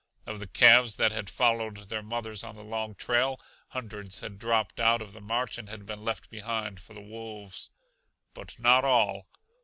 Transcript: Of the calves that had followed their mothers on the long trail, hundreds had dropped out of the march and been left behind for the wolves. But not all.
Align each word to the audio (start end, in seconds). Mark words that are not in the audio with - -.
Of 0.25 0.39
the 0.39 0.47
calves 0.47 0.95
that 0.95 1.11
had 1.11 1.29
followed 1.29 1.77
their 1.77 2.01
mothers 2.01 2.43
on 2.43 2.55
the 2.55 2.63
long 2.63 2.95
trail, 2.95 3.39
hundreds 3.67 4.21
had 4.21 4.39
dropped 4.39 4.79
out 4.79 4.99
of 4.99 5.13
the 5.13 5.21
march 5.21 5.59
and 5.59 5.85
been 5.85 6.03
left 6.03 6.31
behind 6.31 6.79
for 6.79 6.95
the 6.95 7.01
wolves. 7.03 7.69
But 8.33 8.57
not 8.57 8.83
all. 8.83 9.27